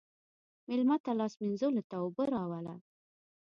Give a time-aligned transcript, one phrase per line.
[0.67, 2.75] مېلمه ته لاس مینځلو ته اوبه راوله.